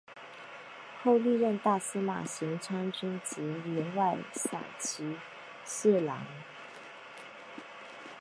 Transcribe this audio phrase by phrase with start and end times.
[1.03, 5.15] 后历任大司马行参军及员外散骑
[5.63, 6.25] 侍郎。